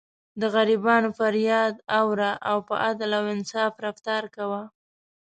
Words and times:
د 0.41 0.43
غریبانو 0.55 1.09
فریاد 1.19 1.73
اوره 1.99 2.31
او 2.49 2.57
په 2.67 2.75
عدل 2.85 3.11
او 3.19 3.23
انصاف 3.35 3.73
رفتار 3.85 4.23
کوه. 4.35 4.61